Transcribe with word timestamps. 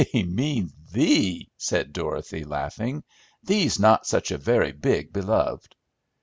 "He 0.11 0.23
means 0.23 0.73
thee!" 0.91 1.51
said 1.57 1.93
Dorothy, 1.93 2.43
laughing. 2.43 3.03
"Thee's 3.43 3.79
not 3.79 4.07
such 4.07 4.31
a 4.31 4.37
very 4.39 4.71
big 4.71 5.13
beloved." 5.13 5.75